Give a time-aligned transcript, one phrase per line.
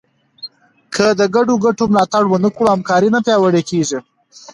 [0.93, 3.99] که د ګډو ګټو ملاتړ ونه کړې، همکاري نه پیاوړې کېږي.